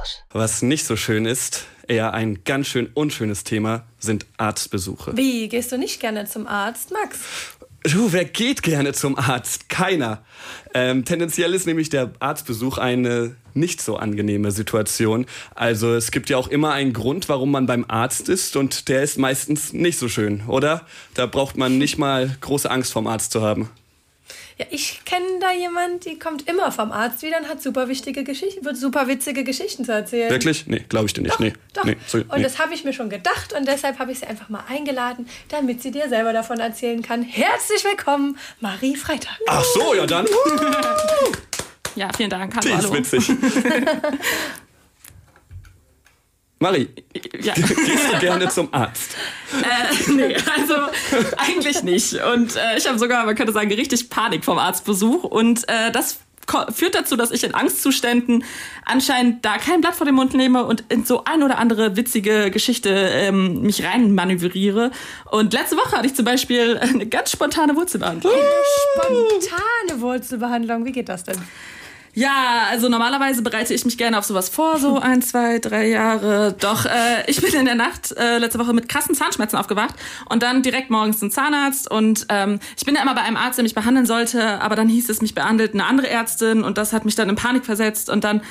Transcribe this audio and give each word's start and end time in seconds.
Campus. 0.00 0.22
Was 0.32 0.62
nicht 0.62 0.84
so 0.84 0.96
schön 0.96 1.26
ist, 1.26 1.66
eher 1.86 2.14
ein 2.14 2.44
ganz 2.44 2.68
schön 2.68 2.90
unschönes 2.94 3.44
Thema, 3.44 3.84
sind 3.98 4.26
Arztbesuche. 4.36 5.16
Wie, 5.16 5.48
gehst 5.48 5.72
du 5.72 5.78
nicht 5.78 6.00
gerne 6.00 6.26
zum 6.26 6.46
Arzt, 6.46 6.90
Max? 6.92 7.18
Du, 7.84 8.12
wer 8.12 8.26
geht 8.26 8.62
gerne 8.62 8.92
zum 8.92 9.18
Arzt? 9.18 9.70
Keiner. 9.70 10.22
Ähm, 10.74 11.06
tendenziell 11.06 11.54
ist 11.54 11.66
nämlich 11.66 11.88
der 11.88 12.12
Arztbesuch 12.18 12.76
eine 12.76 13.36
nicht 13.54 13.80
so 13.80 13.96
angenehme 13.96 14.50
Situation. 14.50 15.24
Also 15.54 15.94
es 15.94 16.10
gibt 16.10 16.28
ja 16.28 16.36
auch 16.36 16.48
immer 16.48 16.72
einen 16.72 16.92
Grund, 16.92 17.28
warum 17.30 17.50
man 17.50 17.66
beim 17.66 17.86
Arzt 17.88 18.28
ist 18.28 18.54
und 18.56 18.88
der 18.88 19.02
ist 19.02 19.18
meistens 19.18 19.72
nicht 19.72 19.98
so 19.98 20.08
schön, 20.08 20.42
oder? 20.46 20.86
Da 21.14 21.24
braucht 21.24 21.56
man 21.56 21.78
nicht 21.78 21.96
mal 21.96 22.36
große 22.42 22.70
Angst 22.70 22.92
vom 22.92 23.06
Arzt 23.06 23.32
zu 23.32 23.40
haben. 23.40 23.70
Ja, 24.60 24.66
ich 24.68 25.00
kenne 25.06 25.24
da 25.40 25.52
jemand, 25.52 26.04
die 26.04 26.18
kommt 26.18 26.46
immer 26.46 26.70
vom 26.70 26.92
Arzt 26.92 27.22
wieder 27.22 27.38
und 27.38 27.48
hat 27.48 27.62
super 27.62 27.88
wichtige 27.88 28.24
Geschichten, 28.24 28.62
wird 28.62 28.76
super 28.76 29.08
witzige 29.08 29.42
Geschichten 29.42 29.86
zu 29.86 29.92
erzählen. 29.92 30.28
Wirklich? 30.28 30.66
Nee, 30.66 30.84
glaube 30.86 31.06
ich 31.06 31.14
dir 31.14 31.22
nicht. 31.22 31.32
Doch, 31.32 31.40
nee. 31.40 31.54
doch. 31.72 31.84
Nee, 31.84 31.96
so, 32.06 32.18
und 32.18 32.30
nee. 32.36 32.42
das 32.42 32.58
habe 32.58 32.74
ich 32.74 32.84
mir 32.84 32.92
schon 32.92 33.08
gedacht 33.08 33.54
und 33.58 33.66
deshalb 33.66 33.98
habe 33.98 34.12
ich 34.12 34.18
sie 34.18 34.26
einfach 34.26 34.50
mal 34.50 34.62
eingeladen, 34.68 35.26
damit 35.48 35.80
sie 35.80 35.90
dir 35.90 36.10
selber 36.10 36.34
davon 36.34 36.60
erzählen 36.60 37.00
kann. 37.00 37.22
Herzlich 37.22 37.82
willkommen, 37.84 38.36
Marie 38.60 38.96
Freitag. 38.96 39.38
Ach 39.46 39.64
so, 39.64 39.94
ja 39.94 40.04
dann. 40.04 40.26
Ja, 41.96 42.10
vielen 42.14 42.30
Dank. 42.30 42.54
Hallo, 42.54 42.68
Die 42.68 42.98
ist 42.98 43.12
witzig. 43.12 43.30
Marie, 46.62 46.88
Ja. 47.40 47.54
gehst 47.54 48.12
du 48.12 48.18
gerne 48.20 48.48
zum 48.50 48.68
Arzt? 48.72 49.16
Äh, 49.62 50.10
nee, 50.12 50.36
also 50.58 50.74
eigentlich 51.38 51.82
nicht. 51.82 52.14
Und 52.34 52.54
äh, 52.54 52.76
ich 52.76 52.86
habe 52.86 52.98
sogar, 52.98 53.24
man 53.24 53.34
könnte 53.34 53.52
sagen, 53.54 53.72
richtig 53.72 54.10
Panik 54.10 54.44
vom 54.44 54.58
Arztbesuch. 54.58 55.24
Und 55.24 55.66
äh, 55.70 55.90
das 55.90 56.18
führt 56.74 56.94
dazu, 56.94 57.16
dass 57.16 57.30
ich 57.30 57.44
in 57.44 57.54
Angstzuständen 57.54 58.44
anscheinend 58.84 59.42
da 59.42 59.56
kein 59.56 59.80
Blatt 59.80 59.94
vor 59.94 60.04
den 60.04 60.14
Mund 60.14 60.34
nehme 60.34 60.64
und 60.64 60.84
in 60.90 61.06
so 61.06 61.24
ein 61.24 61.42
oder 61.42 61.56
andere 61.56 61.96
witzige 61.96 62.50
Geschichte 62.50 62.90
ähm, 62.90 63.62
mich 63.62 63.82
rein 63.84 64.14
manövriere. 64.14 64.90
Und 65.30 65.54
letzte 65.54 65.78
Woche 65.78 65.96
hatte 65.96 66.08
ich 66.08 66.14
zum 66.14 66.26
Beispiel 66.26 66.76
eine 66.78 67.06
ganz 67.06 67.30
spontane 67.30 67.74
Wurzelbehandlung. 67.74 68.34
Spontane 68.96 70.00
Wurzelbehandlung, 70.02 70.84
wie 70.84 70.92
geht 70.92 71.08
das 71.08 71.24
denn? 71.24 71.38
Ja, 72.14 72.66
also 72.70 72.88
normalerweise 72.88 73.42
bereite 73.42 73.72
ich 73.72 73.84
mich 73.84 73.96
gerne 73.96 74.18
auf 74.18 74.24
sowas 74.24 74.48
vor, 74.48 74.78
so 74.78 74.98
ein, 75.00 75.22
zwei, 75.22 75.58
drei 75.58 75.88
Jahre. 75.88 76.54
Doch 76.58 76.84
äh, 76.86 77.28
ich 77.28 77.40
bin 77.40 77.54
in 77.54 77.64
der 77.64 77.74
Nacht 77.74 78.12
äh, 78.16 78.38
letzte 78.38 78.58
Woche 78.58 78.72
mit 78.72 78.88
krassen 78.88 79.14
Zahnschmerzen 79.14 79.56
aufgewacht 79.56 79.94
und 80.28 80.42
dann 80.42 80.62
direkt 80.62 80.90
morgens 80.90 81.18
zum 81.18 81.30
Zahnarzt. 81.30 81.90
Und 81.90 82.26
ähm, 82.28 82.58
ich 82.76 82.84
bin 82.84 82.94
ja 82.94 83.02
immer 83.02 83.14
bei 83.14 83.22
einem 83.22 83.36
Arzt, 83.36 83.58
der 83.58 83.62
mich 83.62 83.74
behandeln 83.74 84.06
sollte, 84.06 84.60
aber 84.60 84.76
dann 84.76 84.88
hieß 84.88 85.08
es, 85.08 85.22
mich 85.22 85.34
behandelt 85.34 85.74
eine 85.74 85.84
andere 85.84 86.08
Ärztin 86.08 86.62
und 86.62 86.78
das 86.78 86.92
hat 86.92 87.04
mich 87.04 87.14
dann 87.14 87.28
in 87.28 87.36
Panik 87.36 87.64
versetzt. 87.64 88.10
Und 88.10 88.24
dann 88.24 88.42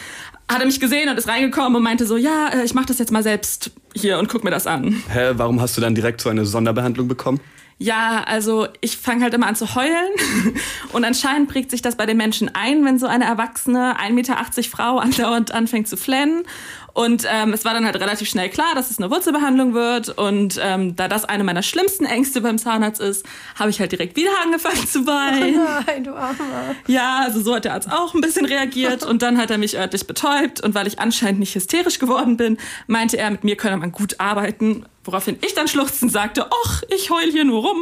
hat 0.50 0.62
er 0.62 0.66
mich 0.66 0.80
gesehen 0.80 1.10
und 1.10 1.18
ist 1.18 1.28
reingekommen 1.28 1.76
und 1.76 1.84
meinte 1.84 2.06
so, 2.06 2.18
ja, 2.18 2.50
äh, 2.50 2.64
ich 2.64 2.74
mache 2.74 2.88
das 2.88 3.00
jetzt 3.00 3.12
mal 3.12 3.24
selbst 3.24 3.72
hier 3.94 4.18
und 4.20 4.30
guck 4.30 4.44
mir 4.44 4.52
das 4.52 4.68
an. 4.68 5.04
Hä, 5.10 5.32
warum 5.34 5.62
hast 5.62 5.78
du 5.78 5.82
dann 5.82 5.96
direkt 5.96 6.22
so 6.22 6.30
eine 6.30 6.46
Sonderbehandlung 6.46 7.08
bekommen? 7.08 7.40
Ja, 7.82 8.26
also 8.26 8.68
ich 8.82 8.98
fange 8.98 9.24
halt 9.24 9.34
immer 9.34 9.48
an 9.48 9.56
zu 9.56 9.74
heulen 9.74 10.12
und 10.92 11.06
anscheinend 11.06 11.50
prägt 11.50 11.72
sich 11.72 11.82
das 11.82 11.96
bei 11.96 12.06
den 12.06 12.18
Menschen 12.18 12.54
ein, 12.54 12.84
wenn 12.84 13.00
so 13.00 13.08
eine 13.08 13.24
erwachsene 13.24 13.96
1,80 13.98 14.12
Meter 14.12 14.36
Frau 14.70 14.98
andauernd 14.98 15.54
anfängt 15.54 15.88
zu 15.88 15.96
flennen. 15.96 16.44
Und 17.00 17.26
ähm, 17.32 17.54
es 17.54 17.64
war 17.64 17.74
dann 17.74 17.86
halt 17.86 17.96
relativ 17.96 18.28
schnell 18.28 18.50
klar, 18.50 18.76
dass 18.76 18.92
es 18.92 18.98
eine 18.98 19.10
Wurzelbehandlung 19.10 19.74
wird. 19.74 20.10
Und 20.10 20.60
ähm, 20.62 20.98
da 20.98 21.08
das 21.08 21.24
eine 21.24 21.46
meiner 21.46 21.64
schlimmsten 21.64 22.04
Ängste 22.04 22.42
beim 22.42 22.58
Zahnarzt 22.58 23.00
ist, 23.00 23.26
habe 23.56 23.70
ich 23.70 23.80
halt 23.80 23.94
direkt 23.94 24.18
wieder 24.18 24.32
angefangen 24.44 24.86
zu 24.86 25.08
weinen. 25.08 25.64
Nein, 25.86 26.04
du 26.04 26.14
Armer. 26.14 26.76
Ja, 26.88 27.22
also 27.24 27.40
so 27.40 27.56
hat 27.56 27.64
der 27.64 27.76
Arzt 27.76 27.90
auch 27.90 28.14
ein 28.14 28.20
bisschen 28.20 28.46
reagiert 28.46 29.06
und 29.06 29.22
dann 29.22 29.38
hat 29.38 29.50
er 29.50 29.58
mich 29.58 29.78
örtlich 29.78 30.08
betäubt 30.08 30.60
und 30.60 30.76
weil 30.76 30.88
ich 30.88 31.00
anscheinend 31.00 31.40
nicht 31.40 31.56
hysterisch 31.56 32.00
geworden 32.00 32.36
bin, 32.36 32.58
meinte 32.88 33.18
er, 33.18 33.32
mit 33.32 33.46
mir 33.46 33.56
könne 33.56 33.78
man 33.78 33.94
gut 33.94 34.20
arbeiten, 34.20 34.84
woraufhin 35.06 35.38
ich 35.40 35.54
dann 35.54 35.70
schluchzend 35.70 36.12
sagte, 36.12 36.48
ach, 36.66 36.84
ich 36.94 37.10
heul 37.12 37.32
hier 37.32 37.46
nur 37.46 37.62
rum 37.62 37.78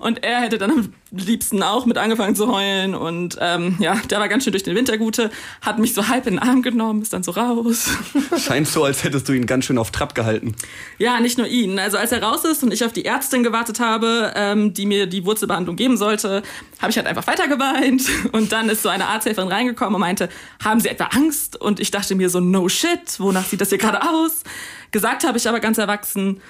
und 0.00 0.24
er 0.24 0.40
hätte 0.40 0.58
dann 0.58 0.72
am 0.72 0.92
liebsten 1.18 1.62
auch 1.62 1.86
mit 1.86 1.98
angefangen 1.98 2.36
zu 2.36 2.52
heulen 2.52 2.94
und 2.94 3.36
ähm, 3.40 3.76
ja, 3.78 3.96
der 4.10 4.20
war 4.20 4.28
ganz 4.28 4.44
schön 4.44 4.52
durch 4.52 4.62
den 4.62 4.74
Wintergute, 4.74 5.30
hat 5.60 5.78
mich 5.78 5.94
so 5.94 6.08
halb 6.08 6.26
in 6.26 6.34
den 6.34 6.42
Arm 6.42 6.62
genommen, 6.62 7.02
ist 7.02 7.12
dann 7.12 7.22
so 7.22 7.32
raus. 7.32 7.90
Scheint 8.38 8.68
so, 8.68 8.84
als 8.84 9.04
hättest 9.04 9.28
du 9.28 9.32
ihn 9.32 9.46
ganz 9.46 9.64
schön 9.64 9.78
auf 9.78 9.90
Trab 9.90 10.14
gehalten. 10.14 10.54
Ja, 10.98 11.20
nicht 11.20 11.38
nur 11.38 11.46
ihn. 11.46 11.78
Also 11.78 11.98
als 11.98 12.12
er 12.12 12.22
raus 12.22 12.44
ist 12.44 12.62
und 12.62 12.72
ich 12.72 12.84
auf 12.84 12.92
die 12.92 13.04
Ärztin 13.04 13.42
gewartet 13.42 13.80
habe, 13.80 14.32
ähm, 14.34 14.74
die 14.74 14.86
mir 14.86 15.06
die 15.06 15.24
Wurzelbehandlung 15.24 15.76
geben 15.76 15.96
sollte, 15.96 16.42
habe 16.80 16.90
ich 16.90 16.96
halt 16.96 17.06
einfach 17.06 17.26
weiter 17.26 17.48
geweint. 17.48 18.02
Und 18.32 18.52
dann 18.52 18.68
ist 18.68 18.82
so 18.82 18.88
eine 18.88 19.06
Arzthelferin 19.06 19.48
reingekommen 19.48 19.94
und 19.94 20.00
meinte, 20.00 20.28
haben 20.62 20.80
Sie 20.80 20.88
etwa 20.88 21.04
Angst? 21.04 21.60
Und 21.60 21.80
ich 21.80 21.90
dachte 21.90 22.14
mir 22.14 22.28
so, 22.28 22.40
no 22.40 22.68
shit, 22.68 23.18
wonach 23.18 23.44
sieht 23.46 23.60
das 23.60 23.70
hier 23.70 23.78
gerade 23.78 24.02
aus? 24.02 24.42
Gesagt 24.90 25.24
habe 25.24 25.38
ich 25.38 25.48
aber 25.48 25.60
ganz 25.60 25.78
erwachsen, 25.78 26.40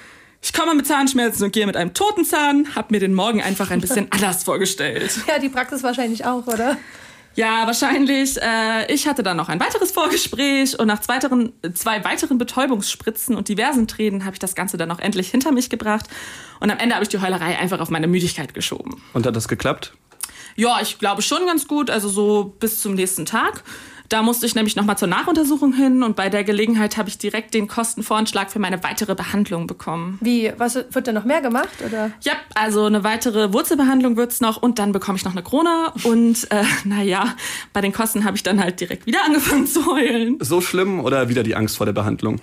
ich 0.41 0.53
komme 0.53 0.75
mit 0.75 0.87
Zahnschmerzen 0.87 1.43
und 1.43 1.51
gehe 1.51 1.65
mit 1.65 1.75
einem 1.75 1.93
toten 1.93 2.25
Zahn, 2.25 2.75
habe 2.75 2.87
mir 2.91 2.99
den 2.99 3.13
Morgen 3.13 3.41
einfach 3.41 3.71
ein 3.71 3.81
bisschen 3.81 4.07
anders 4.11 4.43
vorgestellt. 4.43 5.11
Ja, 5.27 5.39
die 5.39 5.49
Praxis 5.49 5.83
wahrscheinlich 5.83 6.25
auch, 6.25 6.45
oder? 6.47 6.77
Ja, 7.37 7.67
wahrscheinlich. 7.67 8.41
Äh, 8.41 8.91
ich 8.91 9.07
hatte 9.07 9.21
dann 9.21 9.37
noch 9.37 9.47
ein 9.47 9.59
weiteres 9.59 9.91
Vorgespräch 9.91 10.79
und 10.79 10.87
nach 10.87 11.07
weiteren, 11.07 11.53
zwei 11.75 12.03
weiteren 12.03 12.39
Betäubungsspritzen 12.39 13.35
und 13.35 13.47
diversen 13.47 13.87
Tränen 13.87 14.25
habe 14.25 14.33
ich 14.33 14.39
das 14.39 14.55
Ganze 14.55 14.77
dann 14.77 14.89
auch 14.89 14.97
endlich 14.97 15.29
hinter 15.29 15.51
mich 15.51 15.69
gebracht. 15.69 16.07
Und 16.59 16.71
am 16.71 16.79
Ende 16.79 16.95
habe 16.95 17.03
ich 17.03 17.09
die 17.09 17.21
Heulerei 17.21 17.59
einfach 17.59 17.79
auf 17.79 17.91
meine 17.91 18.07
Müdigkeit 18.07 18.55
geschoben. 18.55 19.03
Und 19.13 19.27
hat 19.27 19.35
das 19.35 19.47
geklappt? 19.47 19.93
Ja, 20.55 20.79
ich 20.81 20.97
glaube 20.97 21.21
schon 21.21 21.45
ganz 21.45 21.67
gut, 21.67 21.91
also 21.91 22.09
so 22.09 22.55
bis 22.59 22.81
zum 22.81 22.95
nächsten 22.95 23.27
Tag. 23.27 23.63
Da 24.09 24.21
musste 24.21 24.45
ich 24.45 24.55
nämlich 24.55 24.75
nochmal 24.75 24.97
zur 24.97 25.07
Nachuntersuchung 25.07 25.73
hin 25.73 26.03
und 26.03 26.15
bei 26.15 26.29
der 26.29 26.43
Gelegenheit 26.43 26.97
habe 26.97 27.09
ich 27.09 27.17
direkt 27.17 27.53
den 27.53 27.67
Kostenvoranschlag 27.67 28.51
für 28.51 28.59
meine 28.59 28.81
weitere 28.83 29.15
Behandlung 29.15 29.67
bekommen. 29.67 30.17
Wie, 30.21 30.51
was 30.57 30.75
wird 30.75 31.07
denn 31.07 31.15
noch 31.15 31.25
mehr 31.25 31.41
gemacht, 31.41 31.69
oder? 31.85 32.11
Ja, 32.21 32.33
also 32.55 32.85
eine 32.85 33.03
weitere 33.03 33.51
Wurzelbehandlung 33.51 34.15
wird's 34.15 34.39
noch 34.39 34.61
und 34.61 34.79
dann 34.79 34.91
bekomme 34.91 35.17
ich 35.17 35.25
noch 35.25 35.33
eine 35.33 35.43
Krone. 35.43 35.91
Und 36.03 36.49
äh, 36.51 36.63
naja, 36.85 37.35
bei 37.73 37.81
den 37.81 37.91
Kosten 37.91 38.23
habe 38.23 38.37
ich 38.37 38.43
dann 38.43 38.61
halt 38.61 38.79
direkt 38.79 39.05
wieder 39.05 39.25
angefangen 39.25 39.67
zu 39.67 39.85
heulen. 39.85 40.37
So 40.39 40.61
schlimm 40.61 40.99
oder 40.99 41.29
wieder 41.29 41.43
die 41.43 41.55
Angst 41.55 41.77
vor 41.77 41.85
der 41.85 41.93
Behandlung? 41.93 42.39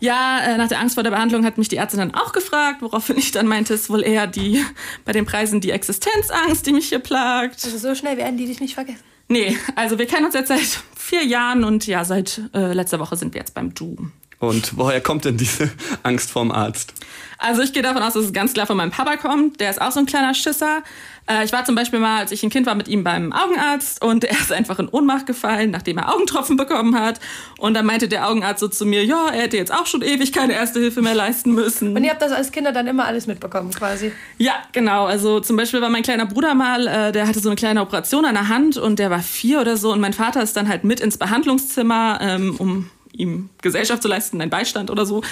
Ja, 0.00 0.40
äh, 0.40 0.56
nach 0.56 0.68
der 0.68 0.78
Angst 0.80 0.94
vor 0.94 1.02
der 1.02 1.10
Behandlung 1.10 1.44
hat 1.44 1.58
mich 1.58 1.68
die 1.68 1.76
Ärztin 1.76 1.98
dann 1.98 2.14
auch 2.14 2.32
gefragt, 2.32 2.82
woraufhin 2.82 3.18
ich 3.18 3.32
dann 3.32 3.46
meinte, 3.46 3.74
es 3.74 3.82
ist 3.82 3.90
wohl 3.90 4.04
eher 4.04 4.26
die 4.26 4.64
bei 5.04 5.12
den 5.12 5.26
Preisen 5.26 5.60
die 5.60 5.72
Existenzangst, 5.72 6.64
die 6.66 6.72
mich 6.72 6.88
hier 6.88 7.00
plagt. 7.00 7.64
Also 7.64 7.78
so 7.78 7.94
schnell 7.94 8.16
werden 8.16 8.36
die 8.36 8.46
dich 8.46 8.60
nicht 8.60 8.74
vergessen. 8.74 9.02
Nee, 9.28 9.56
also 9.76 9.98
wir 9.98 10.06
kennen 10.06 10.24
uns 10.24 10.34
jetzt 10.34 10.48
seit 10.48 10.82
vier 10.96 11.24
Jahren 11.24 11.64
und 11.64 11.86
ja, 11.86 12.04
seit 12.04 12.40
äh, 12.54 12.72
letzter 12.72 12.98
Woche 12.98 13.16
sind 13.16 13.34
wir 13.34 13.40
jetzt 13.40 13.54
beim 13.54 13.74
Du. 13.74 13.96
Und 14.40 14.76
woher 14.76 15.00
kommt 15.00 15.24
denn 15.24 15.36
diese 15.36 15.70
Angst 16.02 16.30
vorm 16.30 16.52
Arzt? 16.52 16.94
Also 17.38 17.62
ich 17.62 17.72
gehe 17.72 17.82
davon 17.82 18.02
aus, 18.02 18.14
dass 18.14 18.24
es 18.24 18.32
ganz 18.32 18.52
klar 18.52 18.66
von 18.66 18.76
meinem 18.76 18.90
Papa 18.90 19.16
kommt. 19.16 19.60
Der 19.60 19.70
ist 19.70 19.80
auch 19.80 19.92
so 19.92 20.00
ein 20.00 20.06
kleiner 20.06 20.34
Schisser. 20.34 20.82
Äh, 21.28 21.44
ich 21.44 21.52
war 21.52 21.64
zum 21.64 21.74
Beispiel 21.74 22.00
mal, 22.00 22.18
als 22.18 22.32
ich 22.32 22.42
ein 22.42 22.50
Kind 22.50 22.66
war, 22.66 22.74
mit 22.74 22.88
ihm 22.88 23.04
beim 23.04 23.32
Augenarzt 23.32 24.02
und 24.04 24.24
er 24.24 24.32
ist 24.32 24.52
einfach 24.52 24.78
in 24.78 24.88
Ohnmacht 24.88 25.26
gefallen, 25.26 25.70
nachdem 25.70 25.98
er 25.98 26.12
Augentropfen 26.12 26.56
bekommen 26.56 26.98
hat. 26.98 27.20
Und 27.58 27.74
dann 27.74 27.86
meinte 27.86 28.08
der 28.08 28.28
Augenarzt 28.28 28.60
so 28.60 28.68
zu 28.68 28.86
mir, 28.86 29.04
ja, 29.04 29.28
er 29.28 29.42
hätte 29.42 29.56
jetzt 29.56 29.72
auch 29.72 29.86
schon 29.86 30.02
ewig 30.02 30.32
keine 30.32 30.54
Erste 30.54 30.80
Hilfe 30.80 31.02
mehr 31.02 31.14
leisten 31.14 31.52
müssen. 31.52 31.96
Und 31.96 32.02
ihr 32.02 32.10
habt 32.10 32.22
das 32.22 32.32
als 32.32 32.50
Kinder 32.50 32.72
dann 32.72 32.86
immer 32.86 33.04
alles 33.04 33.26
mitbekommen, 33.26 33.70
quasi. 33.72 34.12
Ja, 34.38 34.54
genau. 34.72 35.06
Also 35.06 35.40
zum 35.40 35.56
Beispiel 35.56 35.80
war 35.80 35.90
mein 35.90 36.02
kleiner 36.02 36.26
Bruder 36.26 36.54
mal, 36.54 36.86
äh, 36.86 37.12
der 37.12 37.28
hatte 37.28 37.40
so 37.40 37.48
eine 37.48 37.56
kleine 37.56 37.82
Operation 37.82 38.24
an 38.24 38.34
der 38.34 38.48
Hand 38.48 38.76
und 38.76 38.98
der 38.98 39.10
war 39.10 39.20
vier 39.20 39.60
oder 39.60 39.76
so 39.76 39.92
und 39.92 40.00
mein 40.00 40.12
Vater 40.12 40.42
ist 40.42 40.56
dann 40.56 40.68
halt 40.68 40.82
mit 40.84 41.00
ins 41.00 41.18
Behandlungszimmer, 41.18 42.18
ähm, 42.20 42.56
um 42.58 42.90
ihm 43.18 43.50
Gesellschaft 43.60 44.02
zu 44.02 44.08
leisten, 44.08 44.40
einen 44.40 44.50
Beistand 44.50 44.90
oder 44.90 45.04
so. 45.04 45.22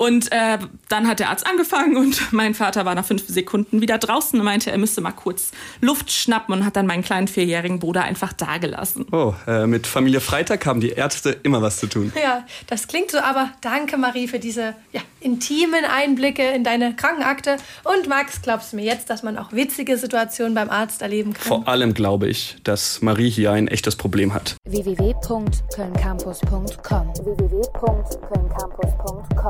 Und 0.00 0.32
äh, 0.32 0.56
dann 0.88 1.06
hat 1.06 1.20
der 1.20 1.28
Arzt 1.28 1.46
angefangen 1.46 1.98
und 1.98 2.32
mein 2.32 2.54
Vater 2.54 2.86
war 2.86 2.94
nach 2.94 3.04
fünf 3.04 3.28
Sekunden 3.28 3.82
wieder 3.82 3.98
draußen 3.98 4.38
und 4.38 4.44
meinte, 4.46 4.70
er 4.70 4.78
müsste 4.78 5.02
mal 5.02 5.12
kurz 5.12 5.50
Luft 5.82 6.10
schnappen 6.10 6.54
und 6.54 6.64
hat 6.64 6.76
dann 6.76 6.86
meinen 6.86 7.04
kleinen 7.04 7.28
vierjährigen 7.28 7.80
Bruder 7.80 8.04
einfach 8.04 8.32
dagelassen. 8.32 9.04
Oh, 9.12 9.34
äh, 9.46 9.66
mit 9.66 9.86
Familie 9.86 10.20
Freitag 10.20 10.64
haben 10.64 10.80
die 10.80 10.88
Ärzte 10.88 11.36
immer 11.42 11.60
was 11.60 11.78
zu 11.78 11.86
tun. 11.86 12.10
Ja, 12.20 12.44
das 12.66 12.86
klingt 12.86 13.10
so, 13.10 13.18
aber 13.18 13.50
danke 13.62 13.96
Marie 13.96 14.28
für 14.28 14.38
diese 14.38 14.74
ja, 14.92 15.00
intimen 15.20 15.84
Einblicke 15.84 16.50
in 16.50 16.64
deine 16.64 16.94
Krankenakte. 16.94 17.56
Und 17.84 18.08
Max, 18.08 18.42
glaubst 18.42 18.72
du 18.72 18.76
mir 18.76 18.84
jetzt, 18.84 19.08
dass 19.10 19.22
man 19.22 19.38
auch 19.38 19.52
witzige 19.52 19.96
Situationen 19.96 20.54
beim 20.54 20.68
Arzt 20.70 21.02
erleben 21.02 21.34
kann? 21.34 21.46
Vor 21.46 21.68
allem 21.68 21.94
glaube 21.94 22.28
ich, 22.28 22.56
dass 22.62 23.02
Marie 23.02 23.30
hier 23.30 23.52
ein 23.52 23.68
echtes 23.68 23.96
Problem 23.96 24.34
hat. 24.34 24.56
www.kölncampus.com 24.68 27.14
www.kölncampus.com 27.24 29.30